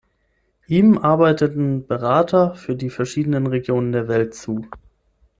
[0.65, 4.67] Ihm arbeiten Berater für die verschiedenen Regionen der Welt zu.